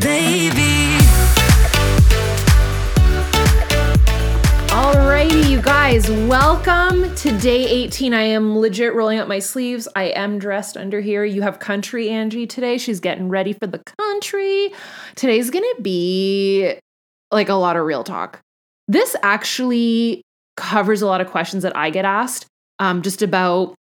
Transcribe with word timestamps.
baby. 0.00 0.96
Alrighty, 4.70 5.50
you 5.50 5.60
guys, 5.60 6.10
welcome 6.10 7.14
to 7.16 7.38
day 7.38 7.66
18. 7.68 8.14
I 8.14 8.22
am 8.22 8.58
legit 8.58 8.94
rolling 8.94 9.18
up 9.18 9.28
my 9.28 9.40
sleeves. 9.40 9.86
I 9.94 10.04
am 10.04 10.38
dressed 10.38 10.76
under 10.76 11.00
here. 11.00 11.24
You 11.24 11.42
have 11.42 11.58
country 11.58 12.08
Angie 12.08 12.46
today. 12.46 12.78
She's 12.78 13.00
getting 13.00 13.28
ready 13.28 13.52
for 13.52 13.66
the 13.66 13.82
country. 13.98 14.72
Today's 15.16 15.50
gonna 15.50 15.66
be 15.82 16.74
like 17.30 17.48
a 17.48 17.54
lot 17.54 17.76
of 17.76 17.84
real 17.84 18.04
talk. 18.04 18.40
This 18.88 19.14
actually 19.22 20.22
covers 20.56 21.02
a 21.02 21.06
lot 21.06 21.20
of 21.20 21.28
questions 21.30 21.62
that 21.62 21.76
I 21.76 21.90
get 21.90 22.04
asked 22.04 22.46
um, 22.78 23.02
just 23.02 23.20
about 23.22 23.74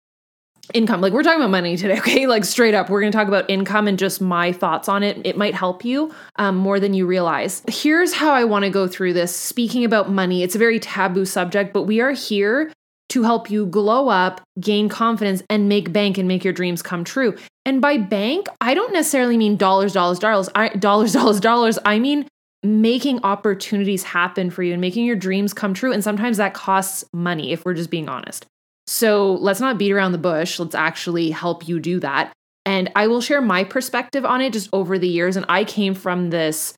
income. 0.73 1.01
Like 1.01 1.13
we're 1.13 1.23
talking 1.23 1.41
about 1.41 1.51
money 1.51 1.77
today, 1.77 1.97
okay? 1.99 2.27
Like 2.27 2.45
straight 2.45 2.73
up, 2.73 2.89
we're 2.89 3.01
going 3.01 3.11
to 3.11 3.17
talk 3.17 3.27
about 3.27 3.49
income 3.49 3.87
and 3.87 3.97
just 3.97 4.21
my 4.21 4.51
thoughts 4.51 4.89
on 4.89 5.03
it. 5.03 5.19
It 5.25 5.37
might 5.37 5.55
help 5.55 5.83
you 5.85 6.13
um, 6.37 6.55
more 6.57 6.79
than 6.79 6.93
you 6.93 7.05
realize. 7.05 7.63
Here's 7.67 8.13
how 8.13 8.31
I 8.31 8.43
want 8.43 8.65
to 8.65 8.69
go 8.69 8.87
through 8.87 9.13
this. 9.13 9.35
Speaking 9.35 9.83
about 9.83 10.11
money, 10.11 10.43
it's 10.43 10.55
a 10.55 10.59
very 10.59 10.79
taboo 10.79 11.25
subject, 11.25 11.73
but 11.73 11.83
we 11.83 12.01
are 12.01 12.11
here 12.11 12.71
to 13.09 13.23
help 13.23 13.49
you 13.49 13.65
glow 13.65 14.07
up, 14.09 14.41
gain 14.59 14.87
confidence, 14.87 15.41
and 15.49 15.67
make 15.67 15.91
bank 15.91 16.17
and 16.17 16.27
make 16.27 16.43
your 16.43 16.53
dreams 16.53 16.81
come 16.81 17.03
true. 17.03 17.35
And 17.65 17.81
by 17.81 17.97
bank, 17.97 18.47
I 18.61 18.73
don't 18.73 18.93
necessarily 18.93 19.37
mean 19.37 19.57
dollars, 19.57 19.93
dollars, 19.93 20.19
dollars, 20.19 20.49
I, 20.55 20.69
dollars, 20.69 21.13
dollars, 21.13 21.39
dollars. 21.39 21.79
I 21.85 21.99
mean 21.99 22.27
making 22.63 23.21
opportunities 23.23 24.03
happen 24.03 24.49
for 24.49 24.63
you 24.63 24.73
and 24.73 24.81
making 24.81 25.05
your 25.05 25.15
dreams 25.15 25.53
come 25.53 25.73
true. 25.73 25.93
And 25.93 26.03
sometimes 26.03 26.37
that 26.37 26.53
costs 26.53 27.05
money, 27.13 27.51
if 27.51 27.63
we're 27.63 27.73
just 27.73 27.89
being 27.89 28.09
honest. 28.09 28.45
So 28.89 29.33
let's 29.35 29.59
not 29.59 29.77
beat 29.77 29.91
around 29.91 30.13
the 30.13 30.17
bush. 30.17 30.57
Let's 30.57 30.73
actually 30.73 31.29
help 31.29 31.67
you 31.67 31.79
do 31.79 31.99
that. 31.99 32.33
And 32.65 32.91
I 32.95 33.05
will 33.05 33.21
share 33.21 33.39
my 33.39 33.63
perspective 33.63 34.25
on 34.25 34.41
it 34.41 34.51
just 34.51 34.67
over 34.73 34.97
the 34.97 35.07
years. 35.07 35.37
And 35.37 35.45
I 35.47 35.63
came 35.63 35.93
from 35.93 36.31
this 36.31 36.73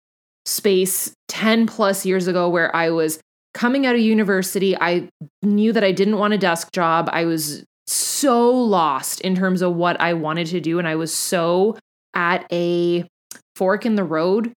space 0.45 1.13
10 1.29 1.67
plus 1.67 2.05
years 2.05 2.27
ago 2.27 2.49
where 2.49 2.75
I 2.75 2.89
was 2.89 3.21
coming 3.53 3.85
out 3.85 3.95
of 3.95 4.01
university. 4.01 4.75
I 4.75 5.07
knew 5.41 5.71
that 5.71 5.85
I 5.85 5.93
didn't 5.93 6.17
want 6.17 6.33
a 6.33 6.37
desk 6.37 6.73
job. 6.73 7.07
I 7.13 7.23
was 7.23 7.63
so 7.87 8.51
lost 8.51 9.21
in 9.21 9.33
terms 9.33 9.61
of 9.61 9.75
what 9.75 9.99
I 10.01 10.11
wanted 10.11 10.47
to 10.47 10.59
do. 10.59 10.79
And 10.79 10.89
I 10.89 10.95
was 10.95 11.13
so 11.13 11.77
at 12.13 12.45
a 12.51 13.07
fork 13.55 13.85
in 13.85 13.95
the 13.95 14.03
road. 14.03 14.51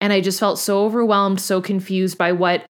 And 0.00 0.12
I 0.12 0.20
just 0.20 0.38
felt 0.38 0.60
so 0.60 0.84
overwhelmed, 0.84 1.40
so 1.40 1.60
confused 1.60 2.16
by 2.16 2.30
what 2.30 2.64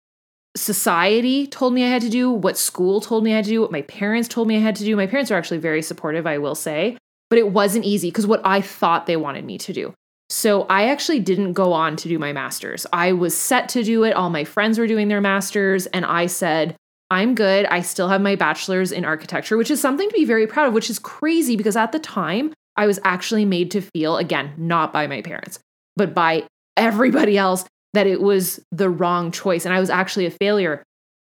society 0.56 1.48
told 1.48 1.74
me 1.74 1.84
I 1.84 1.90
had 1.90 2.02
to 2.02 2.10
do, 2.10 2.32
what 2.32 2.58
school 2.58 3.02
told 3.02 3.24
me 3.24 3.34
I 3.34 3.38
had 3.38 3.46
to 3.46 3.52
do, 3.52 3.62
what 3.62 3.72
my 3.72 3.84
parents 3.84 4.28
told 4.28 4.48
me 4.48 4.58
I 4.58 4.60
had 4.60 4.76
to 4.78 4.84
do. 4.84 4.96
My 4.96 5.08
parents 5.08 5.32
are 5.32 5.38
actually 5.38 5.60
very 5.60 5.82
supportive, 5.82 6.28
I 6.28 6.38
will 6.38 6.56
say, 6.56 6.98
but 7.30 7.40
it 7.40 7.52
wasn't 7.52 7.86
easy 7.86 8.10
because 8.10 8.28
what 8.28 8.42
I 8.44 8.62
thought 8.62 9.06
they 9.06 9.18
wanted 9.18 9.46
me 9.46 9.58
to 9.60 9.74
do. 9.74 9.94
So 10.30 10.64
I 10.64 10.90
actually 10.90 11.20
didn't 11.20 11.54
go 11.54 11.74
on 11.74 11.98
to 11.98 12.08
do 12.08 12.18
my 12.18 12.32
master's. 12.32 12.86
I 12.94 13.12
was 13.12 13.36
set 13.36 13.68
to 13.70 13.84
do 13.84 14.04
it. 14.04 14.14
All 14.14 14.30
my 14.30 14.46
friends 14.46 14.80
were 14.80 14.88
doing 14.88 15.10
their 15.10 15.20
master's, 15.20 15.88
and 15.88 16.06
I 16.06 16.28
said, 16.28 16.76
I'm 17.10 17.36
good. 17.36 17.66
I 17.66 17.82
still 17.82 18.08
have 18.08 18.22
my 18.22 18.38
bachelor's 18.38 18.94
in 18.94 19.04
architecture, 19.04 19.58
which 19.58 19.70
is 19.70 19.82
something 19.82 20.08
to 20.08 20.16
be 20.16 20.24
very 20.24 20.48
proud 20.48 20.68
of, 20.68 20.74
which 20.74 20.90
is 20.90 21.00
crazy 21.00 21.58
because 21.58 21.76
at 21.76 21.92
the 21.92 22.00
time 22.00 22.54
I 22.78 22.88
was 22.88 23.00
actually 23.04 23.44
made 23.44 23.72
to 23.72 23.82
feel, 23.82 24.16
again, 24.18 24.54
not 24.58 24.94
by 24.94 25.08
my 25.08 25.22
parents, 25.22 25.60
but 25.98 26.14
by 26.14 26.48
everybody 26.78 27.38
else 27.38 27.66
that 27.94 28.08
it 28.08 28.22
was 28.22 28.60
the 28.72 28.90
wrong 28.90 29.32
choice 29.32 29.66
and 29.66 29.74
I 29.74 29.80
was 29.80 29.90
actually 29.90 30.26
a 30.26 30.32
failure. 30.32 30.84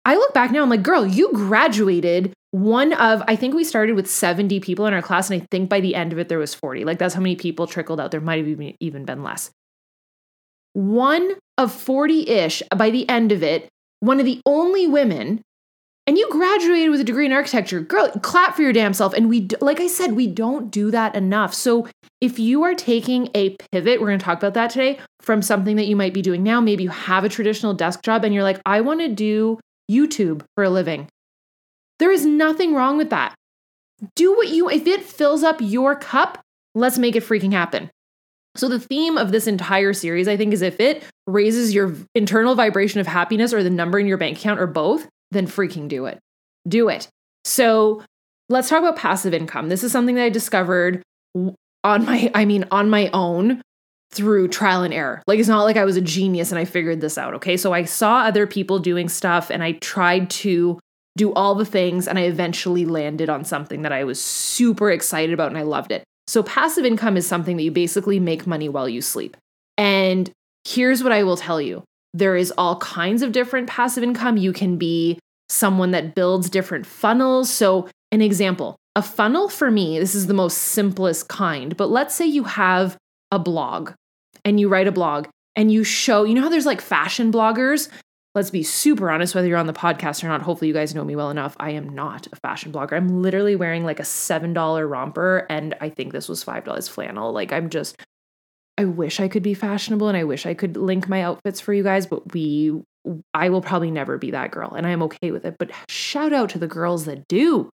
I 0.04 0.16
look 0.16 0.32
back 0.32 0.50
now, 0.50 0.62
I'm 0.62 0.70
like, 0.70 0.82
girl, 0.82 1.06
you 1.06 1.30
graduated 1.32 2.32
one 2.50 2.94
of, 2.94 3.22
I 3.28 3.36
think 3.36 3.54
we 3.54 3.62
started 3.62 3.94
with 3.94 4.10
70 4.10 4.60
people 4.60 4.86
in 4.86 4.94
our 4.94 5.02
class, 5.02 5.28
and 5.30 5.42
I 5.42 5.46
think 5.50 5.68
by 5.68 5.80
the 5.80 5.94
end 5.94 6.12
of 6.12 6.18
it, 6.18 6.30
there 6.30 6.38
was 6.38 6.54
40. 6.54 6.84
Like, 6.84 6.98
that's 6.98 7.14
how 7.14 7.20
many 7.20 7.36
people 7.36 7.66
trickled 7.66 8.00
out. 8.00 8.10
There 8.10 8.20
might 8.20 8.38
have 8.38 8.48
even, 8.48 8.74
even 8.80 9.04
been 9.04 9.22
less. 9.22 9.50
One 10.72 11.34
of 11.58 11.72
40 11.72 12.28
ish 12.28 12.62
by 12.74 12.88
the 12.88 13.06
end 13.08 13.32
of 13.32 13.42
it, 13.42 13.68
one 14.00 14.18
of 14.18 14.24
the 14.24 14.40
only 14.46 14.86
women 14.86 15.42
and 16.08 16.16
you 16.16 16.26
graduated 16.30 16.88
with 16.88 17.00
a 17.00 17.04
degree 17.04 17.26
in 17.26 17.32
architecture. 17.32 17.80
Girl 17.80 18.08
clap 18.22 18.56
for 18.56 18.62
your 18.62 18.72
damn 18.72 18.94
self. 18.94 19.12
And 19.12 19.28
we 19.28 19.46
like 19.60 19.78
i 19.78 19.86
said 19.86 20.12
we 20.12 20.26
don't 20.26 20.70
do 20.70 20.90
that 20.90 21.14
enough. 21.14 21.52
So 21.52 21.86
if 22.22 22.38
you 22.38 22.62
are 22.62 22.74
taking 22.74 23.28
a 23.34 23.50
pivot 23.70 24.00
we're 24.00 24.06
going 24.06 24.18
to 24.18 24.24
talk 24.24 24.38
about 24.38 24.54
that 24.54 24.70
today 24.70 24.98
from 25.20 25.42
something 25.42 25.76
that 25.76 25.86
you 25.86 25.96
might 25.96 26.14
be 26.14 26.22
doing 26.22 26.42
now 26.42 26.60
maybe 26.60 26.82
you 26.82 26.88
have 26.88 27.24
a 27.24 27.28
traditional 27.28 27.74
desk 27.74 28.02
job 28.02 28.24
and 28.24 28.34
you're 28.34 28.42
like 28.42 28.60
i 28.66 28.80
want 28.80 29.00
to 29.00 29.08
do 29.08 29.60
youtube 29.90 30.42
for 30.54 30.64
a 30.64 30.70
living. 30.70 31.06
There 31.98 32.10
is 32.10 32.24
nothing 32.24 32.74
wrong 32.74 32.96
with 32.96 33.10
that. 33.10 33.34
Do 34.16 34.34
what 34.34 34.48
you 34.48 34.70
if 34.70 34.86
it 34.86 35.02
fills 35.02 35.42
up 35.42 35.58
your 35.60 35.94
cup 35.94 36.38
let's 36.74 36.98
make 36.98 37.16
it 37.16 37.24
freaking 37.24 37.52
happen. 37.52 37.90
So, 38.54 38.68
the 38.68 38.80
theme 38.80 39.18
of 39.18 39.30
this 39.30 39.46
entire 39.46 39.92
series, 39.92 40.26
I 40.26 40.36
think, 40.36 40.54
is 40.54 40.62
if 40.62 40.80
it 40.80 41.04
raises 41.26 41.74
your 41.74 41.94
internal 42.14 42.54
vibration 42.54 42.98
of 42.98 43.06
happiness 43.06 43.52
or 43.52 43.62
the 43.62 43.70
number 43.70 43.98
in 43.98 44.06
your 44.06 44.16
bank 44.16 44.38
account 44.38 44.58
or 44.58 44.66
both, 44.66 45.06
then 45.30 45.46
freaking 45.46 45.88
do 45.88 46.06
it. 46.06 46.18
Do 46.66 46.88
it. 46.88 47.08
So 47.44 48.02
let's 48.48 48.68
talk 48.68 48.80
about 48.80 48.96
passive 48.96 49.34
income. 49.34 49.68
This 49.68 49.84
is 49.84 49.92
something 49.92 50.14
that 50.16 50.24
I 50.24 50.28
discovered 50.30 51.02
on 51.34 52.04
my, 52.04 52.30
I 52.34 52.44
mean, 52.44 52.64
on 52.70 52.90
my 52.90 53.10
own 53.12 53.62
through 54.10 54.48
trial 54.48 54.82
and 54.82 54.94
error. 54.94 55.22
Like 55.26 55.38
it's 55.38 55.48
not 55.48 55.64
like 55.64 55.76
I 55.76 55.84
was 55.84 55.96
a 55.96 56.00
genius 56.00 56.50
and 56.50 56.58
I 56.58 56.64
figured 56.64 57.00
this 57.00 57.18
out. 57.18 57.34
Okay. 57.34 57.56
So 57.56 57.72
I 57.72 57.84
saw 57.84 58.20
other 58.20 58.46
people 58.46 58.78
doing 58.78 59.08
stuff 59.08 59.50
and 59.50 59.62
I 59.62 59.72
tried 59.72 60.30
to 60.30 60.78
do 61.16 61.32
all 61.34 61.54
the 61.54 61.66
things 61.66 62.08
and 62.08 62.18
I 62.18 62.22
eventually 62.22 62.86
landed 62.86 63.28
on 63.28 63.44
something 63.44 63.82
that 63.82 63.92
I 63.92 64.04
was 64.04 64.22
super 64.22 64.90
excited 64.90 65.34
about 65.34 65.48
and 65.48 65.58
I 65.58 65.62
loved 65.62 65.92
it. 65.92 66.04
So 66.26 66.42
passive 66.42 66.84
income 66.84 67.16
is 67.16 67.26
something 67.26 67.56
that 67.56 67.62
you 67.62 67.70
basically 67.70 68.20
make 68.20 68.46
money 68.46 68.68
while 68.68 68.88
you 68.88 69.02
sleep. 69.02 69.36
And 69.76 70.30
here's 70.66 71.02
what 71.02 71.12
I 71.12 71.22
will 71.22 71.36
tell 71.36 71.60
you 71.60 71.84
there 72.14 72.36
is 72.36 72.52
all 72.56 72.76
kinds 72.78 73.22
of 73.22 73.32
different 73.32 73.68
passive 73.68 74.02
income. 74.02 74.36
You 74.36 74.52
can 74.52 74.76
be 74.76 75.18
someone 75.48 75.90
that 75.92 76.14
builds 76.14 76.50
different 76.50 76.86
funnels. 76.86 77.50
So, 77.50 77.88
an 78.12 78.20
example, 78.22 78.76
a 78.96 79.02
funnel 79.02 79.48
for 79.48 79.70
me, 79.70 79.98
this 79.98 80.14
is 80.14 80.26
the 80.26 80.34
most 80.34 80.58
simplest 80.58 81.28
kind, 81.28 81.76
but 81.76 81.90
let's 81.90 82.14
say 82.14 82.26
you 82.26 82.44
have 82.44 82.96
a 83.30 83.38
blog 83.38 83.92
and 84.44 84.58
you 84.58 84.68
write 84.68 84.86
a 84.86 84.92
blog 84.92 85.28
and 85.56 85.70
you 85.70 85.84
show, 85.84 86.24
you 86.24 86.34
know 86.34 86.42
how 86.42 86.48
there's 86.48 86.66
like 86.66 86.80
fashion 86.80 87.30
bloggers? 87.32 87.88
Let's 88.34 88.50
be 88.50 88.62
super 88.62 89.10
honest, 89.10 89.34
whether 89.34 89.48
you're 89.48 89.58
on 89.58 89.66
the 89.66 89.72
podcast 89.72 90.22
or 90.22 90.28
not. 90.28 90.42
Hopefully, 90.42 90.68
you 90.68 90.74
guys 90.74 90.94
know 90.94 91.04
me 91.04 91.16
well 91.16 91.30
enough. 91.30 91.56
I 91.58 91.70
am 91.70 91.88
not 91.88 92.28
a 92.30 92.36
fashion 92.36 92.72
blogger. 92.72 92.92
I'm 92.92 93.22
literally 93.22 93.56
wearing 93.56 93.84
like 93.84 93.98
a 93.98 94.04
$7 94.04 94.88
romper 94.88 95.46
and 95.50 95.74
I 95.80 95.88
think 95.88 96.12
this 96.12 96.28
was 96.28 96.44
$5 96.44 96.88
flannel. 96.88 97.32
Like, 97.32 97.52
I'm 97.52 97.70
just 97.70 97.96
I 98.78 98.84
wish 98.84 99.18
I 99.18 99.26
could 99.26 99.42
be 99.42 99.54
fashionable 99.54 100.06
and 100.06 100.16
I 100.16 100.22
wish 100.22 100.46
I 100.46 100.54
could 100.54 100.76
link 100.76 101.08
my 101.08 101.22
outfits 101.22 101.60
for 101.60 101.74
you 101.74 101.82
guys, 101.82 102.06
but 102.06 102.32
we 102.32 102.80
I 103.34 103.48
will 103.48 103.60
probably 103.60 103.90
never 103.90 104.18
be 104.18 104.30
that 104.30 104.52
girl 104.52 104.72
and 104.72 104.86
I 104.86 104.90
am 104.90 105.02
okay 105.02 105.32
with 105.32 105.44
it. 105.44 105.56
But 105.58 105.72
shout 105.88 106.32
out 106.32 106.50
to 106.50 106.58
the 106.58 106.68
girls 106.68 107.04
that 107.06 107.26
do. 107.26 107.70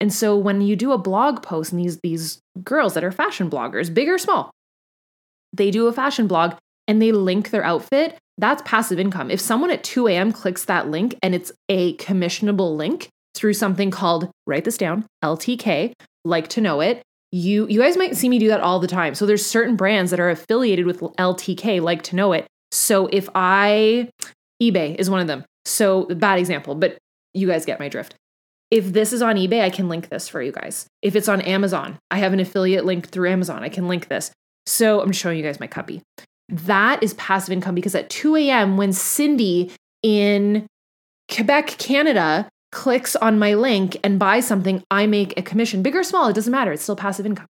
And 0.00 0.12
so 0.12 0.36
when 0.36 0.62
you 0.62 0.74
do 0.74 0.92
a 0.92 0.98
blog 0.98 1.42
post 1.42 1.72
and 1.72 1.84
these 1.84 2.00
these 2.00 2.40
girls 2.64 2.94
that 2.94 3.04
are 3.04 3.12
fashion 3.12 3.50
bloggers, 3.50 3.92
big 3.92 4.08
or 4.08 4.16
small, 4.16 4.50
they 5.52 5.70
do 5.70 5.86
a 5.86 5.92
fashion 5.92 6.26
blog 6.26 6.54
and 6.86 7.02
they 7.02 7.12
link 7.12 7.50
their 7.50 7.64
outfit, 7.64 8.16
that's 8.38 8.62
passive 8.64 8.98
income. 8.98 9.30
If 9.30 9.40
someone 9.40 9.70
at 9.70 9.84
2 9.84 10.08
a.m. 10.08 10.32
clicks 10.32 10.64
that 10.64 10.88
link 10.88 11.14
and 11.22 11.34
it's 11.34 11.52
a 11.68 11.94
commissionable 11.96 12.74
link 12.74 13.10
through 13.34 13.52
something 13.52 13.90
called, 13.90 14.30
write 14.46 14.64
this 14.64 14.78
down, 14.78 15.04
LTK, 15.22 15.92
like 16.24 16.48
to 16.48 16.62
know 16.62 16.80
it, 16.80 17.02
you 17.30 17.66
you 17.68 17.80
guys 17.80 17.96
might 17.96 18.16
see 18.16 18.28
me 18.28 18.38
do 18.38 18.48
that 18.48 18.60
all 18.60 18.80
the 18.80 18.86
time. 18.86 19.14
So 19.14 19.26
there's 19.26 19.44
certain 19.44 19.76
brands 19.76 20.10
that 20.10 20.20
are 20.20 20.30
affiliated 20.30 20.86
with 20.86 21.00
LTK, 21.00 21.80
like 21.80 22.02
to 22.04 22.16
know 22.16 22.32
it. 22.32 22.46
So 22.70 23.06
if 23.08 23.28
I 23.34 24.08
eBay 24.62 24.96
is 24.96 25.10
one 25.10 25.20
of 25.20 25.26
them. 25.26 25.44
So 25.64 26.06
bad 26.06 26.38
example, 26.38 26.74
but 26.74 26.98
you 27.34 27.46
guys 27.46 27.64
get 27.64 27.80
my 27.80 27.88
drift. 27.88 28.14
If 28.70 28.92
this 28.92 29.12
is 29.12 29.22
on 29.22 29.36
eBay, 29.36 29.62
I 29.62 29.70
can 29.70 29.88
link 29.88 30.08
this 30.08 30.28
for 30.28 30.42
you 30.42 30.52
guys. 30.52 30.86
If 31.00 31.16
it's 31.16 31.28
on 31.28 31.40
Amazon, 31.42 31.98
I 32.10 32.18
have 32.18 32.32
an 32.32 32.40
affiliate 32.40 32.84
link 32.84 33.08
through 33.08 33.30
Amazon. 33.30 33.62
I 33.62 33.68
can 33.68 33.88
link 33.88 34.08
this. 34.08 34.30
So 34.66 35.00
I'm 35.00 35.12
showing 35.12 35.38
you 35.38 35.44
guys 35.44 35.60
my 35.60 35.68
cuppy. 35.68 36.02
That 36.50 37.02
is 37.02 37.14
passive 37.14 37.52
income 37.52 37.74
because 37.74 37.94
at 37.94 38.10
2 38.10 38.36
a.m., 38.36 38.76
when 38.76 38.92
Cindy 38.92 39.72
in 40.02 40.66
Quebec, 41.34 41.66
Canada, 41.78 42.48
clicks 42.70 43.16
on 43.16 43.38
my 43.38 43.54
link 43.54 43.96
and 44.04 44.18
buys 44.18 44.46
something, 44.46 44.82
I 44.90 45.06
make 45.06 45.38
a 45.38 45.42
commission. 45.42 45.82
Big 45.82 45.96
or 45.96 46.02
small, 46.02 46.28
it 46.28 46.34
doesn't 46.34 46.50
matter. 46.50 46.72
It's 46.72 46.82
still 46.82 46.96
passive 46.96 47.26
income. 47.26 47.46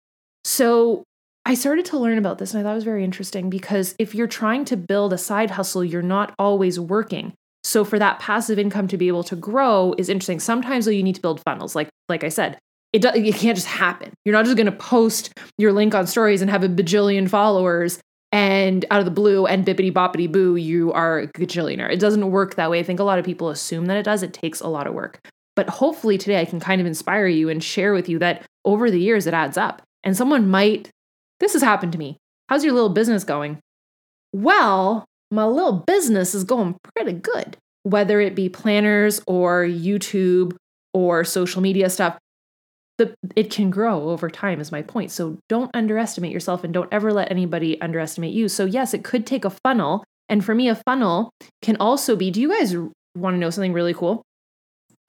So 0.44 1.04
I 1.46 1.54
started 1.54 1.86
to 1.86 2.00
learn 2.00 2.18
about 2.18 2.38
this 2.38 2.54
and 2.54 2.60
I 2.60 2.64
thought 2.64 2.74
it 2.74 2.76
was 2.76 2.84
very 2.84 3.04
interesting 3.04 3.50
because 3.50 3.96
if 4.00 4.16
you're 4.16 4.28
trying 4.28 4.66
to 4.66 4.78
build 4.78 5.14
a 5.14 5.18
side 5.18 5.52
hustle, 5.52 5.84
you're 5.84 6.02
not 6.02 6.34
always 6.40 6.80
working. 6.80 7.34
So 7.64 7.84
for 7.84 7.98
that 8.00 8.20
passive 8.20 8.60
income 8.60 8.88
to 8.90 8.98
be 8.98 9.08
able 9.08 9.24
to 9.24 9.36
grow 9.36 9.96
is 9.98 10.10
interesting. 10.10 10.40
Sometimes 10.40 10.86
though 10.86 10.92
you 10.92 11.04
need 11.04 11.16
to 11.16 11.22
build 11.22 11.42
funnels. 11.42 11.76
Like 11.76 11.90
like 12.10 12.24
I 12.24 12.30
said, 12.30 12.60
it 12.94 13.02
do, 13.02 13.10
it 13.10 13.36
can't 13.36 13.58
just 13.58 13.68
happen. 13.68 14.14
You're 14.24 14.34
not 14.34 14.46
just 14.46 14.58
going 14.58 14.68
to 14.68 14.72
post 14.72 15.34
your 15.58 15.74
link 15.74 15.94
on 15.94 16.08
stories 16.08 16.42
and 16.42 16.50
have 16.50 16.64
a 16.64 16.70
bajillion 16.70 17.30
followers 17.30 18.00
and 18.36 18.84
out 18.92 19.00
of 19.00 19.06
the 19.06 19.12
blue 19.12 19.46
and 19.46 19.66
bippity 19.66 19.94
boppity 19.94 20.30
boo, 20.30 20.58
you 20.58 20.92
are 20.92 21.20
a 21.20 21.28
gajillionaire. 21.30 21.90
It 21.90 22.02
doesn't 22.02 22.32
work 22.32 22.56
that 22.56 22.70
way. 22.70 22.80
I 22.80 22.84
think 22.84 23.00
a 23.00 23.06
lot 23.06 23.18
of 23.18 23.24
people 23.24 23.48
assume 23.48 23.86
that 23.86 23.96
it 23.96 24.04
does. 24.04 24.24
It 24.24 24.34
takes 24.34 24.60
a 24.60 24.68
lot 24.68 24.88
of 24.88 24.94
work. 24.94 25.26
But 25.56 25.70
hopefully 25.70 26.18
today 26.18 26.42
I 26.42 26.44
can 26.44 26.60
kind 26.60 26.82
of 26.82 26.86
inspire 26.86 27.28
you 27.28 27.48
and 27.48 27.64
share 27.64 27.94
with 27.94 28.10
you 28.10 28.20
that 28.20 28.46
over 28.66 28.92
the 28.92 29.00
years 29.00 29.26
it 29.26 29.34
adds 29.34 29.58
up. 29.58 29.82
And 30.04 30.18
someone 30.18 30.50
might, 30.50 30.90
this 31.40 31.54
has 31.54 31.62
happened 31.62 31.94
to 31.94 31.98
me. 31.98 32.18
How's 32.50 32.66
your 32.66 32.74
little 32.74 32.90
business 32.90 33.24
going? 33.24 33.60
Well, 34.34 35.06
my 35.32 35.46
little 35.46 35.86
business 35.88 36.36
is 36.36 36.44
going 36.44 36.76
pretty 36.94 37.14
good, 37.14 37.56
whether 37.84 38.20
it 38.20 38.36
be 38.36 38.50
planners 38.50 39.22
or 39.28 39.64
YouTube 39.64 40.58
or 40.94 41.24
social 41.24 41.62
media 41.62 41.90
stuff. 41.90 42.18
The, 42.98 43.14
it 43.36 43.52
can 43.52 43.70
grow 43.70 44.10
over 44.10 44.30
time, 44.30 44.62
is 44.62 44.72
my 44.72 44.82
point. 44.82 45.12
So 45.12 45.38
don't 45.50 45.72
underestimate 45.74 46.32
yourself 46.32 46.64
and 46.64 46.74
don't 46.74 46.92
ever 46.94 47.12
let 47.12 47.30
anybody 47.30 47.80
underestimate 47.82 48.34
you. 48.34 48.48
So, 48.48 48.66
yes, 48.66 48.94
it 48.94 49.04
could 49.04 49.26
take 49.26 49.44
a 49.44 49.50
funnel. 49.50 50.04
And 50.30 50.44
for 50.44 50.56
me, 50.56 50.70
a 50.70 50.76
funnel 50.76 51.32
can 51.62 51.76
also 51.78 52.16
be 52.16 52.32
do 52.32 52.42
you 52.42 52.50
guys 52.50 52.74
want 53.16 53.34
to 53.34 53.38
know 53.38 53.50
something 53.50 53.74
really 53.74 53.94
cool? 53.94 54.24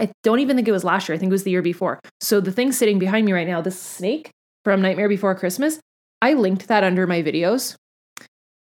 I 0.00 0.10
don't 0.24 0.40
even 0.40 0.56
think 0.56 0.68
it 0.68 0.72
was 0.72 0.84
last 0.84 1.08
year. 1.08 1.14
I 1.14 1.18
think 1.18 1.30
it 1.30 1.32
was 1.32 1.44
the 1.44 1.50
year 1.52 1.62
before. 1.62 2.00
So, 2.20 2.40
the 2.40 2.52
thing 2.52 2.72
sitting 2.72 2.98
behind 2.98 3.24
me 3.24 3.32
right 3.32 3.46
now, 3.46 3.60
this 3.60 3.80
snake 3.80 4.30
from 4.64 4.82
Nightmare 4.82 5.08
Before 5.08 5.34
Christmas, 5.34 5.78
I 6.20 6.34
linked 6.34 6.66
that 6.68 6.82
under 6.82 7.06
my 7.06 7.22
videos 7.22 7.76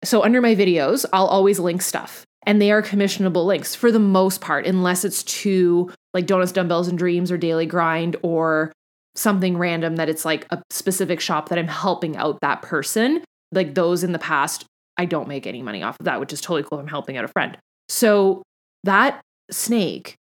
so 0.04 0.22
under 0.22 0.40
my 0.40 0.54
videos, 0.54 1.04
I'll 1.12 1.26
always 1.26 1.58
link 1.58 1.82
stuff 1.82 2.24
and 2.46 2.60
they 2.60 2.72
are 2.72 2.82
commissionable 2.82 3.44
links 3.44 3.74
for 3.74 3.92
the 3.92 3.98
most 3.98 4.40
part, 4.40 4.66
unless 4.66 5.04
it's 5.04 5.22
to 5.22 5.90
like 6.14 6.26
donuts, 6.26 6.52
dumbbells, 6.52 6.88
and 6.88 6.98
dreams 6.98 7.30
or 7.30 7.36
daily 7.36 7.66
grind 7.66 8.16
or 8.22 8.72
something 9.14 9.58
random 9.58 9.96
that 9.96 10.08
it's 10.08 10.24
like 10.24 10.46
a 10.50 10.62
specific 10.70 11.20
shop 11.20 11.48
that 11.48 11.58
I'm 11.58 11.68
helping 11.68 12.16
out 12.16 12.40
that 12.40 12.62
person. 12.62 13.22
Like 13.52 13.74
those 13.74 14.04
in 14.04 14.12
the 14.12 14.18
past, 14.18 14.64
I 14.96 15.04
don't 15.04 15.28
make 15.28 15.46
any 15.46 15.62
money 15.62 15.82
off 15.82 15.96
of 15.98 16.04
that, 16.04 16.20
which 16.20 16.32
is 16.32 16.40
totally 16.40 16.62
cool. 16.62 16.78
I'm 16.78 16.86
helping 16.86 17.16
out 17.16 17.24
a 17.24 17.28
friend. 17.28 17.56
So 17.88 18.42
that 18.84 19.20
snake, 19.50 20.14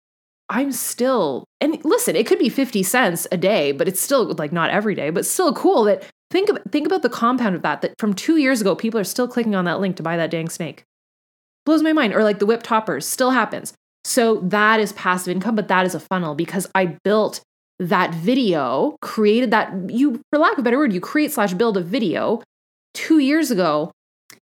I'm 0.49 0.71
still, 0.71 1.43
and 1.59 1.83
listen, 1.83 2.15
it 2.15 2.25
could 2.25 2.39
be 2.39 2.49
50 2.49 2.83
cents 2.83 3.27
a 3.31 3.37
day, 3.37 3.73
but 3.73 3.87
it's 3.87 3.99
still 3.99 4.33
like 4.33 4.53
not 4.53 4.69
every 4.69 4.95
day, 4.95 5.09
but 5.09 5.25
still 5.25 5.53
cool 5.53 5.83
that 5.83 6.03
Think 6.29 6.49
of, 6.49 6.59
think 6.71 6.85
about 6.85 7.03
the 7.03 7.09
compound 7.09 7.55
of 7.55 7.61
that. 7.61 7.81
That 7.81 7.93
from 7.99 8.13
two 8.13 8.37
years 8.37 8.59
ago, 8.59 8.75
people 8.75 8.99
are 8.99 9.05
still 9.05 9.27
clicking 9.27 9.55
on 9.55 9.65
that 9.65 9.79
link 9.79 9.95
to 9.97 10.03
buy 10.03 10.17
that 10.17 10.31
dang 10.31 10.49
snake. 10.49 10.83
Blows 11.65 11.81
my 11.81 11.93
mind. 11.93 12.13
Or 12.13 12.23
like 12.23 12.39
the 12.39 12.45
whip 12.45 12.63
toppers, 12.63 13.05
still 13.05 13.31
happens. 13.31 13.73
So 14.03 14.37
that 14.41 14.79
is 14.79 14.93
passive 14.93 15.35
income, 15.35 15.55
but 15.55 15.67
that 15.69 15.85
is 15.85 15.95
a 15.95 15.99
funnel 15.99 16.35
because 16.35 16.69
I 16.75 16.97
built 17.03 17.41
that 17.79 18.13
video, 18.13 18.97
created 19.01 19.51
that 19.51 19.89
you, 19.89 20.21
for 20.31 20.39
lack 20.39 20.53
of 20.53 20.59
a 20.59 20.61
better 20.63 20.77
word, 20.77 20.93
you 20.93 20.99
create 20.99 21.31
slash 21.31 21.53
build 21.53 21.77
a 21.77 21.81
video 21.81 22.41
two 22.93 23.19
years 23.19 23.51
ago, 23.51 23.91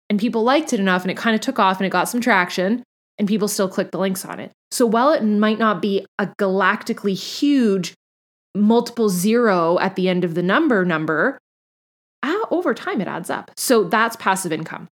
and 0.09 0.19
people 0.19 0.43
liked 0.43 0.71
it 0.71 0.79
enough, 0.79 1.01
and 1.03 1.11
it 1.11 1.17
kind 1.17 1.35
of 1.35 1.41
took 1.41 1.59
off, 1.59 1.77
and 1.77 1.85
it 1.85 1.89
got 1.89 2.09
some 2.09 2.21
traction, 2.21 2.83
and 3.17 3.27
people 3.27 3.47
still 3.47 3.67
click 3.67 3.91
the 3.91 3.99
links 3.99 4.23
on 4.25 4.39
it. 4.39 4.51
So 4.71 4.85
while 4.85 5.11
it 5.11 5.23
might 5.23 5.59
not 5.59 5.81
be 5.81 6.05
a 6.19 6.27
galactically 6.39 7.15
huge 7.15 7.93
multiple 8.53 9.09
zero 9.09 9.77
at 9.79 9.95
the 9.95 10.07
end 10.07 10.23
of 10.23 10.33
the 10.35 10.43
number 10.43 10.85
number, 10.85 11.37
over 12.51 12.73
time 12.73 13.01
it 13.01 13.07
adds 13.07 13.29
up. 13.29 13.51
So 13.57 13.83
that's 13.83 14.15
passive 14.15 14.51
income. 14.51 14.87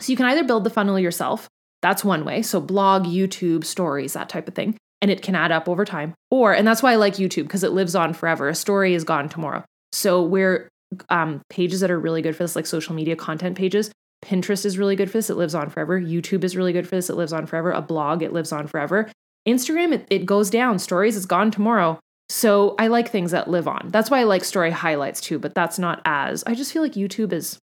So 0.00 0.10
you 0.10 0.16
can 0.16 0.26
either 0.26 0.44
build 0.44 0.64
the 0.64 0.70
funnel 0.70 0.98
yourself, 0.98 1.48
that's 1.82 2.04
one 2.04 2.24
way. 2.24 2.42
So 2.42 2.60
blog, 2.60 3.04
YouTube, 3.04 3.64
stories, 3.64 4.14
that 4.14 4.28
type 4.28 4.48
of 4.48 4.54
thing. 4.54 4.76
And 5.04 5.10
it 5.10 5.20
can 5.20 5.34
add 5.34 5.52
up 5.52 5.68
over 5.68 5.84
time. 5.84 6.14
Or, 6.30 6.54
and 6.54 6.66
that's 6.66 6.82
why 6.82 6.92
I 6.92 6.96
like 6.96 7.16
YouTube 7.16 7.42
because 7.42 7.62
it 7.62 7.72
lives 7.72 7.94
on 7.94 8.14
forever. 8.14 8.48
A 8.48 8.54
story 8.54 8.94
is 8.94 9.04
gone 9.04 9.28
tomorrow. 9.28 9.62
So 9.92 10.22
we're 10.22 10.70
um, 11.10 11.42
pages 11.50 11.80
that 11.80 11.90
are 11.90 12.00
really 12.00 12.22
good 12.22 12.34
for 12.34 12.42
this, 12.42 12.56
like 12.56 12.64
social 12.64 12.94
media 12.94 13.14
content 13.14 13.58
pages. 13.58 13.92
Pinterest 14.24 14.64
is 14.64 14.78
really 14.78 14.96
good 14.96 15.10
for 15.10 15.18
this. 15.18 15.28
It 15.28 15.36
lives 15.36 15.54
on 15.54 15.68
forever. 15.68 16.00
YouTube 16.00 16.42
is 16.42 16.56
really 16.56 16.72
good 16.72 16.88
for 16.88 16.96
this. 16.96 17.10
It 17.10 17.16
lives 17.16 17.34
on 17.34 17.44
forever. 17.44 17.70
A 17.70 17.82
blog, 17.82 18.22
it 18.22 18.32
lives 18.32 18.50
on 18.50 18.66
forever. 18.66 19.12
Instagram, 19.46 19.92
it, 19.92 20.06
it 20.08 20.24
goes 20.24 20.48
down. 20.48 20.78
Stories, 20.78 21.18
it's 21.18 21.26
gone 21.26 21.50
tomorrow. 21.50 21.98
So 22.30 22.74
I 22.78 22.86
like 22.86 23.10
things 23.10 23.32
that 23.32 23.50
live 23.50 23.68
on. 23.68 23.90
That's 23.90 24.10
why 24.10 24.20
I 24.20 24.24
like 24.24 24.42
story 24.42 24.70
highlights 24.70 25.20
too, 25.20 25.38
but 25.38 25.54
that's 25.54 25.78
not 25.78 26.00
as. 26.06 26.42
I 26.46 26.54
just 26.54 26.72
feel 26.72 26.80
like 26.80 26.94
YouTube 26.94 27.34
is 27.34 27.58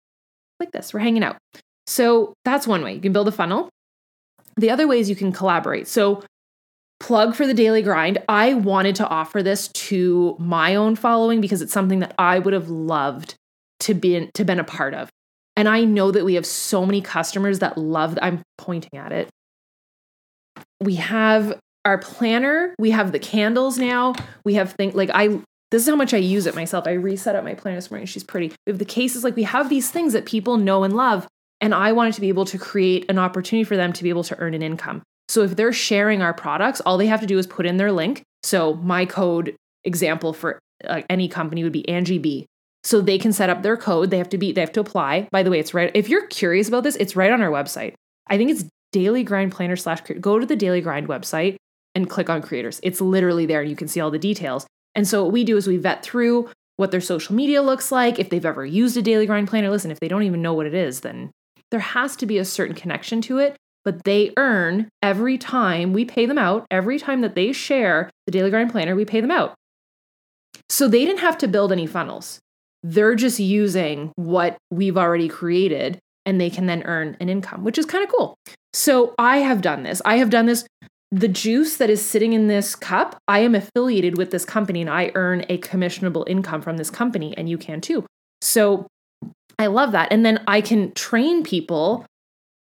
like 0.60 0.72
this. 0.72 0.94
We're 0.94 1.00
hanging 1.00 1.24
out. 1.24 1.38
So 1.88 2.34
that's 2.44 2.68
one 2.68 2.84
way. 2.84 2.96
You 2.96 3.00
can 3.00 3.14
build 3.14 3.30
a 3.30 3.32
funnel. 3.32 3.70
The 4.58 4.70
other 4.70 4.88
way 4.88 5.00
is 5.00 5.10
you 5.10 5.16
can 5.16 5.32
collaborate. 5.32 5.88
So 5.88 6.22
plug 7.00 7.36
for 7.36 7.48
the 7.48 7.54
daily 7.54 7.82
grind. 7.82 8.18
I 8.28 8.54
wanted 8.54 8.96
to 8.96 9.08
offer 9.08 9.42
this 9.42 9.70
to 9.70 10.36
my 10.40 10.76
own 10.76 10.96
following 10.96 11.42
because 11.42 11.62
it's 11.62 11.74
something 11.74 12.00
that 12.00 12.14
I 12.18 12.40
would 12.40 12.54
have 12.54 12.70
loved 12.70 13.36
to 13.82 13.94
be 13.94 14.30
to 14.34 14.46
been 14.46 14.60
a 14.60 14.64
part 14.64 14.94
of. 14.94 15.10
And 15.56 15.68
I 15.68 15.84
know 15.84 16.12
that 16.12 16.26
we 16.26 16.36
have 16.36 16.46
so 16.46 16.86
many 16.86 17.02
customers 17.02 17.60
that 17.60 17.78
love 17.78 18.18
I'm 18.22 18.42
pointing 18.58 19.00
at 19.00 19.12
it. 19.12 19.30
We 20.82 20.96
have 20.96 21.60
our 21.86 21.98
planner, 21.98 22.76
we 22.78 22.92
have 22.92 23.12
the 23.12 23.20
candles 23.20 23.78
now. 23.78 24.14
We 24.44 24.56
have 24.56 24.74
things 24.74 24.96
like 24.96 25.10
I 25.14 25.42
this 25.72 25.84
is 25.84 25.90
how 25.90 25.96
much 25.96 26.14
I 26.14 26.18
use 26.18 26.48
it 26.48 26.56
myself. 26.56 26.88
I 26.88 26.94
reset 26.94 27.36
up 27.36 27.44
my 27.44 27.54
planner 27.54 27.78
this 27.78 27.92
morning. 27.92 28.08
She's 28.08 28.24
pretty. 28.24 28.54
We 28.66 28.72
have 28.72 28.80
the 28.80 28.86
cases, 28.86 29.24
like 29.24 29.36
we 29.36 29.44
have 29.44 29.70
these 29.70 29.92
things 29.92 30.14
that 30.14 30.26
people 30.26 30.58
know 30.58 30.84
and 30.84 30.96
love. 30.96 31.28
And 31.62 31.76
I 31.76 31.92
wanted 31.92 32.14
to 32.16 32.22
be 32.22 32.30
able 32.30 32.46
to 32.46 32.58
create 32.58 33.06
an 33.10 33.20
opportunity 33.20 33.64
for 33.64 33.76
them 33.76 33.94
to 33.94 34.04
be 34.04 34.10
able 34.10 34.24
to 34.24 34.40
earn 34.40 34.54
an 34.54 34.62
income. 34.62 35.04
So 35.30 35.44
if 35.44 35.56
they're 35.56 35.72
sharing 35.72 36.22
our 36.22 36.34
products, 36.34 36.82
all 36.82 36.98
they 36.98 37.08
have 37.08 37.22
to 37.22 37.28
do 37.28 37.38
is 37.38 37.48
put 37.48 37.66
in 37.66 37.78
their 37.78 37.92
link. 37.92 38.24
So 38.44 38.74
my 38.74 39.06
code 39.06 39.56
example 39.86 40.34
for 40.34 40.60
uh, 40.84 41.04
any 41.10 41.30
company 41.30 41.64
would 41.64 41.72
be 41.72 41.88
Angie 41.88 42.18
B. 42.18 42.48
So 42.84 43.00
they 43.00 43.18
can 43.18 43.32
set 43.32 43.50
up 43.50 43.62
their 43.62 43.78
code. 43.78 44.10
They 44.10 44.18
have 44.18 44.30
to 44.30 44.38
be, 44.38 44.52
they 44.52 44.62
have 44.62 44.72
to 44.74 44.80
apply. 44.80 45.30
By 45.32 45.44
the 45.44 45.52
way, 45.52 45.60
it's 45.60 45.74
right. 45.74 45.92
If 45.94 46.10
you're 46.10 46.28
curious 46.28 46.68
about 46.68 46.84
this, 46.84 46.96
it's 46.96 47.16
right 47.16 47.32
on 47.32 47.42
our 47.42 47.52
website. 47.52 47.94
I 48.28 48.38
think 48.38 48.52
it's 48.52 48.66
Daily 48.92 49.24
Grind 49.24 49.52
Planner 49.52 49.76
slash. 49.76 50.02
Go 50.20 50.40
to 50.40 50.46
the 50.46 50.56
Daily 50.56 50.82
Grind 50.82 51.08
website 51.08 51.58
and 51.94 52.10
click 52.10 52.30
on 52.30 52.42
creators. 52.42 52.80
It's 52.82 53.02
literally 53.02 53.46
there 53.46 53.62
and 53.62 53.70
you 53.70 53.76
can 53.76 53.88
see 53.88 54.00
all 54.00 54.12
the 54.12 54.20
details. 54.20 54.66
And 54.96 55.08
so 55.08 55.24
what 55.24 55.34
we 55.34 55.44
do 55.44 55.58
is 55.58 55.68
we 55.68 55.78
vet 55.78 56.04
through 56.04 56.50
what 56.78 56.92
their 56.92 57.02
social 57.02 57.36
media 57.36 57.62
looks 57.62 57.92
like, 57.92 58.18
if 58.18 58.30
they've 58.30 58.46
ever 58.46 58.66
used 58.66 58.96
a 58.96 59.02
daily 59.02 59.26
grind 59.26 59.50
planner. 59.50 59.70
Listen, 59.70 59.92
if 59.92 60.00
they 60.00 60.08
don't 60.08 60.24
even 60.24 60.42
know 60.42 60.54
what 60.54 60.66
it 60.66 60.74
is, 60.74 61.02
then 61.02 61.30
there 61.72 61.82
has 61.82 62.16
to 62.16 62.26
be 62.26 62.38
a 62.38 62.46
certain 62.46 62.76
connection 62.76 63.22
to 63.24 63.38
it. 63.38 63.58
But 63.86 64.04
they 64.04 64.32
earn 64.38 64.90
every 65.02 65.38
time 65.38 65.94
we 65.94 66.06
pay 66.06 66.26
them 66.26 66.38
out, 66.38 66.66
every 66.70 67.00
time 67.00 67.22
that 67.22 67.36
they 67.36 67.52
share 67.52 68.10
the 68.26 68.32
daily 68.32 68.50
grind 68.50 68.72
planner, 68.72 68.96
we 68.96 69.06
pay 69.06 69.22
them 69.22 69.32
out. 69.32 69.56
So 70.70 70.88
they 70.88 71.06
didn't 71.06 71.22
have 71.22 71.38
to 71.40 71.48
build 71.48 71.72
any 71.72 71.88
funnels. 71.88 72.40
They're 72.84 73.16
just 73.16 73.40
using 73.40 74.12
what 74.16 74.58
we've 74.72 74.98
already 74.98 75.28
created 75.28 76.00
and 76.26 76.40
they 76.40 76.50
can 76.50 76.68
then 76.68 76.84
earn 76.84 77.18
an 77.20 77.30
income, 77.30 77.64
which 77.64 77.78
is 77.78 77.86
kind 77.86 78.04
of 78.04 78.12
cool. 78.16 78.36
So 78.74 79.16
I 79.18 79.38
have 79.38 79.62
done 79.62 79.84
this. 79.84 80.02
I 80.06 80.18
have 80.18 80.30
done 80.30 80.46
this 80.46 80.66
the 81.12 81.28
juice 81.28 81.78
that 81.78 81.90
is 81.90 82.06
sitting 82.06 82.34
in 82.34 82.48
this 82.48 82.76
cup, 82.76 83.20
I 83.28 83.40
am 83.40 83.56
affiliated 83.56 84.18
with 84.18 84.32
this 84.32 84.46
company 84.46 84.82
and 84.82 84.90
I 84.90 85.12
earn 85.16 85.44
a 85.50 85.58
commissionable 85.58 86.28
income 86.28 86.62
from 86.62 86.78
this 86.78 86.92
company, 86.92 87.36
and 87.36 87.50
you 87.50 87.58
can 87.58 87.82
too. 87.82 88.06
So 88.42 88.88
I 89.58 89.68
love 89.68 89.92
that. 89.94 90.12
And 90.12 90.26
then 90.26 90.44
I 90.48 90.62
can 90.62 90.92
train 90.94 91.44
people 91.44 92.06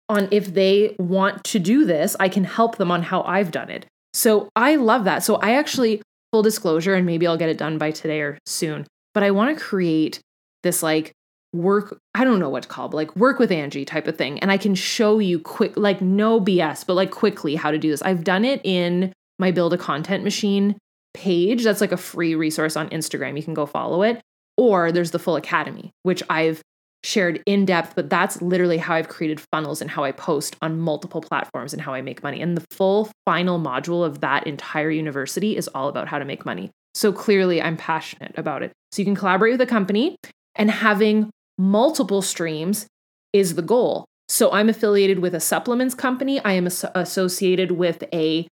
on 0.09 0.29
if 0.31 0.55
they 0.55 0.97
want 0.99 1.45
to 1.45 1.59
do 1.59 1.85
this, 1.85 2.17
I 2.19 2.29
can 2.29 2.45
help 2.45 2.77
them 2.77 2.91
on 2.91 3.03
how 3.03 3.23
I've 3.23 3.51
done 3.51 3.71
it. 3.71 3.87
So 4.15 4.49
I 4.57 4.77
love 4.77 5.05
that. 5.05 5.23
So 5.23 5.37
I 5.37 5.53
actually, 5.53 6.03
full 6.33 6.43
disclosure, 6.43 6.95
and 6.95 7.07
maybe 7.07 7.27
I'll 7.27 7.37
get 7.37 7.51
it 7.51 7.59
done 7.59 7.79
by 7.79 7.91
today 7.91 8.21
or 8.21 8.39
soon, 8.47 8.87
but 9.15 9.23
I 9.23 9.31
want 9.31 9.57
to 9.57 9.63
create 9.63 10.21
this 10.63 10.83
like 10.83 11.13
work 11.55 11.99
i 12.15 12.25
don't 12.25 12.39
know 12.39 12.51
what 12.51 12.65
to 12.65 12.69
call 12.69 12.89
but 12.91 12.97
like 12.99 13.17
work 13.17 13.39
with 13.39 13.51
angie 13.51 13.85
type 13.85 14.07
of 14.07 14.19
thing 14.19 14.39
and 14.41 14.53
i 14.53 14.59
can 14.59 14.75
show 14.75 15.19
you 15.19 15.39
quick 15.39 15.75
like 15.77 16.03
no 16.03 16.39
bs 16.39 16.85
but 16.87 16.93
like 16.93 17.11
quickly 17.11 17.57
how 17.57 17.71
to 17.71 17.79
do 17.79 17.91
this 17.91 18.03
i've 18.03 18.23
done 18.23 18.45
it 18.45 18.61
in 18.65 19.13
my 19.39 19.51
build 19.51 19.73
a 19.73 19.79
content 19.79 20.23
machine 20.23 20.77
page 21.15 21.65
that's 21.65 21.81
like 21.81 21.93
a 21.93 21.97
free 21.97 22.35
resource 22.35 22.77
on 22.77 22.91
instagram 22.91 23.35
you 23.35 23.43
can 23.43 23.55
go 23.55 23.65
follow 23.65 24.03
it 24.03 24.21
or 24.59 24.93
there's 24.93 25.11
the 25.11 25.19
full 25.19 25.37
academy 25.37 25.91
which 26.03 26.23
i've 26.29 26.61
shared 27.05 27.43
in 27.47 27.65
depth 27.65 27.95
but 27.95 28.11
that's 28.11 28.43
literally 28.43 28.79
how 28.79 28.95
i've 28.95 29.09
created 29.09 29.41
funnels 29.53 29.81
and 29.81 29.91
how 29.91 30.03
i 30.03 30.11
post 30.11 30.57
on 30.61 30.79
multiple 30.79 31.21
platforms 31.21 31.73
and 31.73 31.81
how 31.81 31.95
i 31.95 32.03
make 32.03 32.23
money 32.23 32.41
and 32.41 32.57
the 32.57 32.65
full 32.71 33.11
final 33.25 33.59
module 33.61 34.05
of 34.05 34.21
that 34.21 34.47
entire 34.47 34.91
university 34.91 35.57
is 35.57 35.69
all 35.69 35.89
about 35.89 36.09
how 36.09 36.19
to 36.19 36.25
make 36.25 36.45
money 36.45 36.71
so 36.95 37.13
clearly 37.13 37.63
i'm 37.63 37.77
passionate 37.77 38.35
about 38.37 38.63
it 38.63 38.73
so 38.91 39.01
you 39.01 39.07
can 39.07 39.15
collaborate 39.15 39.53
with 39.53 39.61
a 39.61 39.67
company 39.67 40.17
and 40.57 40.71
having 40.71 41.31
multiple 41.57 42.21
streams 42.21 42.87
is 43.33 43.55
the 43.55 43.63
goal. 43.63 44.05
So 44.29 44.51
I'm 44.53 44.69
affiliated 44.69 45.21
with 45.21 45.35
a 45.35 45.41
supplements 45.41 45.95
company. 45.95 46.41
I 46.41 46.53
am 46.53 46.67
as- 46.67 46.85
associated 46.95 47.73
with 47.73 48.05
a 48.13 48.47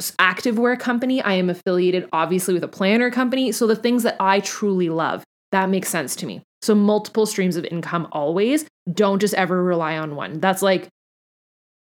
activewear 0.00 0.78
company. 0.78 1.20
I 1.20 1.34
am 1.34 1.50
affiliated 1.50 2.08
obviously 2.12 2.54
with 2.54 2.64
a 2.64 2.68
planner 2.68 3.10
company. 3.10 3.52
So 3.52 3.66
the 3.66 3.76
things 3.76 4.02
that 4.02 4.16
I 4.20 4.40
truly 4.40 4.88
love, 4.88 5.24
that 5.52 5.68
makes 5.68 5.88
sense 5.88 6.16
to 6.16 6.26
me. 6.26 6.42
So 6.62 6.74
multiple 6.74 7.26
streams 7.26 7.56
of 7.56 7.64
income 7.64 8.08
always. 8.12 8.66
Don't 8.92 9.20
just 9.20 9.34
ever 9.34 9.62
rely 9.62 9.96
on 9.96 10.14
one. 10.14 10.40
That's 10.40 10.62
like 10.62 10.88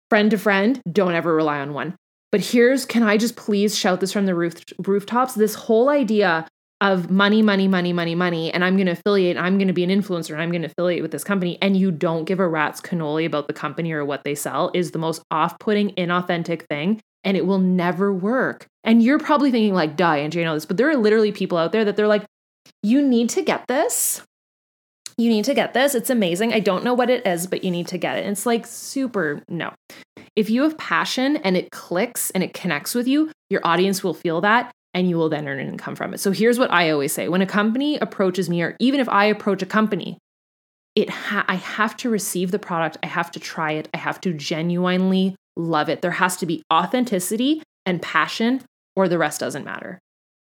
friend 0.08 0.30
to 0.30 0.38
friend, 0.38 0.80
don't 0.90 1.14
ever 1.14 1.34
rely 1.34 1.60
on 1.60 1.72
one. 1.72 1.96
But 2.32 2.40
here's 2.40 2.84
can 2.84 3.02
I 3.02 3.16
just 3.16 3.36
please 3.36 3.76
shout 3.78 4.00
this 4.00 4.12
from 4.12 4.26
the 4.26 4.34
roof 4.34 4.54
rooftops? 4.86 5.34
This 5.34 5.54
whole 5.54 5.88
idea 5.88 6.46
of 6.82 7.10
money, 7.10 7.40
money, 7.40 7.66
money, 7.68 7.92
money, 7.92 8.14
money, 8.14 8.52
and 8.52 8.62
I'm 8.62 8.76
going 8.76 8.86
to 8.86 8.92
affiliate, 8.92 9.38
I'm 9.38 9.56
going 9.56 9.68
to 9.68 9.72
be 9.72 9.84
an 9.84 9.90
influencer, 9.90 10.32
and 10.32 10.42
I'm 10.42 10.50
going 10.50 10.62
to 10.62 10.68
affiliate 10.68 11.00
with 11.00 11.10
this 11.10 11.24
company, 11.24 11.56
and 11.62 11.76
you 11.76 11.90
don't 11.90 12.24
give 12.24 12.38
a 12.38 12.46
rat's 12.46 12.82
cannoli 12.82 13.24
about 13.24 13.46
the 13.46 13.54
company 13.54 13.92
or 13.92 14.04
what 14.04 14.24
they 14.24 14.34
sell 14.34 14.70
is 14.74 14.90
the 14.90 14.98
most 14.98 15.22
off 15.30 15.58
putting, 15.58 15.90
inauthentic 15.94 16.66
thing, 16.68 17.00
and 17.24 17.36
it 17.36 17.46
will 17.46 17.58
never 17.58 18.12
work. 18.12 18.66
And 18.84 19.02
you're 19.02 19.18
probably 19.18 19.50
thinking, 19.50 19.72
like, 19.72 19.96
die, 19.96 20.18
Angie, 20.18 20.42
I 20.42 20.44
know 20.44 20.54
this, 20.54 20.66
but 20.66 20.76
there 20.76 20.90
are 20.90 20.96
literally 20.96 21.32
people 21.32 21.56
out 21.56 21.72
there 21.72 21.84
that 21.84 21.96
they're 21.96 22.06
like, 22.06 22.26
you 22.82 23.00
need 23.00 23.30
to 23.30 23.42
get 23.42 23.66
this. 23.68 24.22
You 25.18 25.30
need 25.30 25.46
to 25.46 25.54
get 25.54 25.72
this. 25.72 25.94
It's 25.94 26.10
amazing. 26.10 26.52
I 26.52 26.60
don't 26.60 26.84
know 26.84 26.92
what 26.92 27.08
it 27.08 27.26
is, 27.26 27.46
but 27.46 27.64
you 27.64 27.70
need 27.70 27.86
to 27.88 27.98
get 27.98 28.18
it. 28.18 28.26
It's 28.26 28.44
like 28.44 28.66
super 28.66 29.42
no. 29.48 29.72
If 30.34 30.50
you 30.50 30.62
have 30.62 30.76
passion 30.76 31.36
and 31.38 31.56
it 31.56 31.70
clicks 31.70 32.30
and 32.30 32.42
it 32.42 32.52
connects 32.52 32.94
with 32.94 33.08
you, 33.08 33.30
your 33.48 33.62
audience 33.64 34.04
will 34.04 34.12
feel 34.12 34.42
that 34.42 34.72
and 34.92 35.08
you 35.08 35.16
will 35.16 35.28
then 35.28 35.46
earn 35.46 35.58
an 35.58 35.68
income 35.68 35.94
from 35.94 36.14
it. 36.14 36.20
So 36.20 36.32
here's 36.32 36.58
what 36.58 36.70
I 36.70 36.90
always 36.90 37.12
say 37.12 37.28
when 37.28 37.42
a 37.42 37.46
company 37.46 37.98
approaches 37.98 38.48
me, 38.48 38.62
or 38.62 38.76
even 38.80 38.98
if 39.00 39.08
I 39.08 39.26
approach 39.26 39.62
a 39.62 39.66
company, 39.66 40.18
it 40.94 41.10
ha- 41.10 41.44
I 41.46 41.56
have 41.56 41.96
to 41.98 42.10
receive 42.10 42.50
the 42.50 42.58
product, 42.58 42.96
I 43.02 43.06
have 43.06 43.30
to 43.32 43.40
try 43.40 43.72
it, 43.72 43.88
I 43.92 43.98
have 43.98 44.20
to 44.22 44.32
genuinely 44.32 45.36
love 45.56 45.88
it. 45.88 46.00
There 46.00 46.12
has 46.12 46.36
to 46.38 46.46
be 46.46 46.62
authenticity 46.72 47.62
and 47.84 48.00
passion, 48.00 48.62
or 48.94 49.08
the 49.08 49.18
rest 49.18 49.40
doesn't 49.40 49.64
matter. 49.64 49.98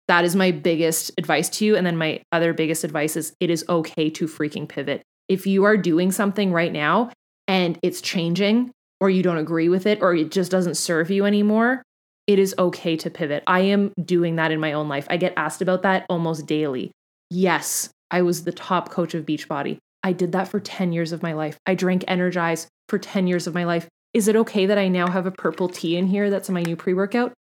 That 0.09 0.25
is 0.25 0.37
my 0.37 0.51
biggest 0.51 1.11
advice 1.19 1.49
to 1.51 1.65
you. 1.65 1.77
And 1.77 1.87
then 1.87 1.97
my 1.97 2.23
other 2.33 2.53
biggest 2.53 2.85
advice 2.85 3.17
is 3.17 3.35
it 3.41 3.51
is 3.51 3.65
okay 3.69 4.11
to 4.11 4.27
freaking 4.27 4.69
pivot. 4.69 5.03
If 5.29 5.47
you 5.47 5.65
are 5.65 5.77
doing 5.77 6.13
something 6.13 6.53
right 6.53 6.73
now 6.73 7.11
and 7.49 7.79
it's 7.83 8.01
changing, 8.01 8.71
or 9.01 9.11
you 9.11 9.23
don't 9.23 9.39
agree 9.39 9.69
with 9.69 9.87
it, 9.87 10.01
or 10.01 10.15
it 10.15 10.31
just 10.31 10.51
doesn't 10.51 10.77
serve 10.77 11.11
you 11.11 11.25
anymore, 11.25 11.83
it 12.27 12.39
is 12.39 12.55
okay 12.59 12.97
to 12.97 13.11
pivot. 13.11 13.43
I 13.47 13.61
am 13.61 13.93
doing 14.03 14.37
that 14.37 14.51
in 14.51 14.61
my 14.61 14.73
own 14.73 14.89
life. 14.89 15.07
I 15.11 15.17
get 15.17 15.35
asked 15.37 15.63
about 15.63 15.83
that 15.83 16.07
almost 16.09 16.47
daily. 16.47 16.93
Yes, 17.31 17.91
I 18.11 18.23
was 18.23 18.45
the 18.45 18.53
top 18.53 18.91
coach 18.91 19.15
of 19.15 19.27
Beachbody. 19.27 19.79
I 20.03 20.13
did 20.13 20.33
that 20.33 20.49
for 20.49 20.61
10 20.61 20.93
years 20.93 21.13
of 21.13 21.23
my 21.23 21.33
life. 21.33 21.59
I 21.67 21.75
drank 21.75 22.05
Energize 22.07 22.69
for 22.89 22.99
10 22.99 23.27
years 23.27 23.47
of 23.47 23.55
my 23.55 23.65
life. 23.65 23.89
Is 24.15 24.29
it 24.29 24.37
okay 24.37 24.67
that 24.67 24.79
I 24.79 24.89
now 24.89 25.09
have 25.09 25.27
a 25.27 25.31
purple 25.31 25.69
tea 25.69 25.97
in 25.97 26.07
here 26.07 26.31
that's 26.31 26.49
my 26.49 26.63
new 26.63 26.77
pre 26.77 26.95
workout? 26.95 27.33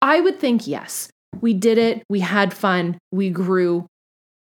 I 0.00 0.20
would 0.20 0.40
think 0.40 0.66
yes. 0.66 1.10
We 1.40 1.54
did 1.54 1.78
it. 1.78 2.02
We 2.08 2.20
had 2.20 2.54
fun. 2.54 2.98
We 3.10 3.30
grew. 3.30 3.86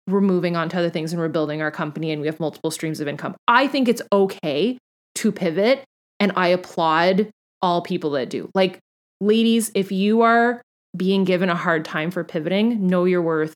We're 0.08 0.22
moving 0.22 0.56
on 0.56 0.70
to 0.70 0.80
other 0.80 0.90
things 0.90 1.12
and 1.12 1.22
we're 1.22 1.30
building 1.30 1.62
our 1.62 1.72
company 1.72 2.12
and 2.12 2.22
we 2.22 2.28
have 2.28 2.40
multiple 2.40 2.72
streams 2.72 3.00
of 3.00 3.08
income. 3.08 3.36
I 3.48 3.68
think 3.68 3.88
it's 3.88 4.04
okay 4.14 4.78
to 5.16 5.32
pivot 5.32 5.84
and 6.20 6.32
I 6.36 6.50
applaud 6.50 7.30
all 7.62 7.82
people 7.82 8.12
that 8.12 8.30
do. 8.30 8.50
Like, 8.54 8.80
ladies, 9.20 9.72
if 9.74 9.92
you 9.92 10.22
are 10.22 10.62
being 10.96 11.24
given 11.24 11.50
a 11.50 11.56
hard 11.56 11.86
time 11.86 12.12
for 12.12 12.24
pivoting, 12.24 12.88
know 12.88 13.06
your 13.06 13.22
worth, 13.22 13.54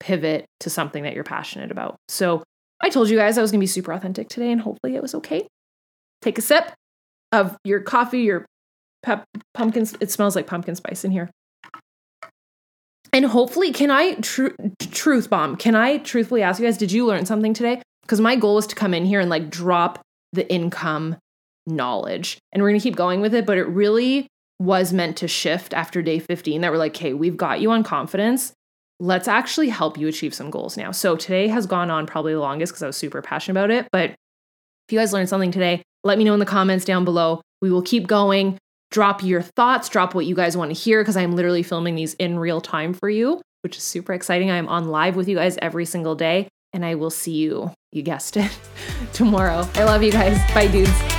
pivot 0.00 0.46
to 0.60 0.70
something 0.70 1.04
that 1.04 1.14
you're 1.14 1.24
passionate 1.24 1.70
about. 1.70 1.96
So, 2.08 2.42
I 2.80 2.90
told 2.90 3.08
you 3.08 3.16
guys 3.16 3.38
I 3.38 3.42
was 3.42 3.50
going 3.50 3.60
to 3.60 3.62
be 3.62 3.68
super 3.68 3.92
authentic 3.92 4.28
today 4.28 4.52
and 4.52 4.60
hopefully 4.60 4.94
it 4.94 5.02
was 5.02 5.14
okay. 5.16 5.46
Take 6.22 6.38
a 6.38 6.42
sip 6.42 6.72
of 7.32 7.56
your 7.64 7.80
coffee, 7.80 8.20
your 8.20 8.46
pep- 9.02 9.24
pumpkin. 9.54 9.86
It 10.00 10.10
smells 10.10 10.36
like 10.36 10.46
pumpkin 10.46 10.76
spice 10.76 11.04
in 11.04 11.10
here. 11.10 11.30
And 13.12 13.24
hopefully, 13.24 13.72
can 13.72 13.90
I 13.90 14.14
tr- 14.14 14.48
truth 14.90 15.30
bomb? 15.30 15.56
Can 15.56 15.74
I 15.74 15.98
truthfully 15.98 16.42
ask 16.42 16.60
you 16.60 16.66
guys, 16.66 16.78
did 16.78 16.92
you 16.92 17.06
learn 17.06 17.26
something 17.26 17.54
today? 17.54 17.82
Because 18.02 18.20
my 18.20 18.36
goal 18.36 18.58
is 18.58 18.66
to 18.68 18.74
come 18.74 18.94
in 18.94 19.04
here 19.04 19.20
and 19.20 19.30
like 19.30 19.50
drop 19.50 20.00
the 20.32 20.50
income 20.52 21.16
knowledge. 21.66 22.38
And 22.52 22.62
we're 22.62 22.70
going 22.70 22.80
to 22.80 22.82
keep 22.82 22.96
going 22.96 23.20
with 23.20 23.34
it, 23.34 23.46
but 23.46 23.58
it 23.58 23.64
really 23.64 24.26
was 24.58 24.92
meant 24.92 25.16
to 25.18 25.28
shift 25.28 25.72
after 25.72 26.02
day 26.02 26.18
15 26.18 26.60
that 26.60 26.72
we're 26.72 26.78
like, 26.78 26.96
hey, 26.96 27.14
we've 27.14 27.36
got 27.36 27.60
you 27.60 27.70
on 27.70 27.84
confidence. 27.84 28.52
Let's 29.00 29.28
actually 29.28 29.68
help 29.68 29.96
you 29.96 30.08
achieve 30.08 30.34
some 30.34 30.50
goals 30.50 30.76
now. 30.76 30.90
So 30.90 31.14
today 31.14 31.48
has 31.48 31.66
gone 31.66 31.90
on 31.90 32.06
probably 32.06 32.32
the 32.32 32.40
longest 32.40 32.72
because 32.72 32.82
I 32.82 32.86
was 32.86 32.96
super 32.96 33.22
passionate 33.22 33.58
about 33.58 33.70
it. 33.70 33.88
But 33.92 34.10
if 34.10 34.92
you 34.92 34.98
guys 34.98 35.12
learned 35.12 35.28
something 35.28 35.52
today, 35.52 35.82
let 36.02 36.18
me 36.18 36.24
know 36.24 36.32
in 36.32 36.40
the 36.40 36.46
comments 36.46 36.84
down 36.84 37.04
below. 37.04 37.40
We 37.60 37.70
will 37.70 37.82
keep 37.82 38.06
going. 38.06 38.58
Drop 38.90 39.22
your 39.22 39.42
thoughts, 39.42 39.88
drop 39.88 40.14
what 40.14 40.26
you 40.26 40.34
guys 40.34 40.56
want 40.56 40.74
to 40.74 40.80
hear 40.80 41.02
because 41.02 41.16
I'm 41.16 41.36
literally 41.36 41.62
filming 41.62 41.94
these 41.94 42.14
in 42.14 42.38
real 42.38 42.60
time 42.60 42.94
for 42.94 43.10
you, 43.10 43.40
which 43.62 43.76
is 43.76 43.82
super 43.82 44.12
exciting. 44.14 44.50
I'm 44.50 44.68
on 44.68 44.88
live 44.88 45.14
with 45.14 45.28
you 45.28 45.36
guys 45.36 45.58
every 45.60 45.84
single 45.84 46.14
day, 46.14 46.48
and 46.72 46.84
I 46.84 46.94
will 46.94 47.10
see 47.10 47.34
you, 47.34 47.72
you 47.92 48.02
guessed 48.02 48.36
it, 48.36 48.50
tomorrow. 49.12 49.68
I 49.74 49.84
love 49.84 50.02
you 50.02 50.12
guys. 50.12 50.38
Bye, 50.54 50.68
dudes. 50.68 51.17